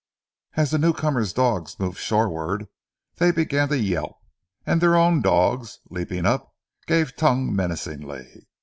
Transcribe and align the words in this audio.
As 0.55 0.71
the 0.71 0.79
new 0.79 0.93
comer's 0.93 1.31
dogs 1.31 1.79
moved 1.79 1.99
shorewards 1.99 2.65
they 3.17 3.29
began 3.31 3.67
to 3.69 3.77
yelp, 3.77 4.17
and 4.65 4.81
their 4.81 4.95
own 4.95 5.21
dogs, 5.21 5.77
leaping 5.91 6.25
up, 6.25 6.55
gave 6.87 7.15
tongue 7.15 7.55
menacingly. 7.55 8.47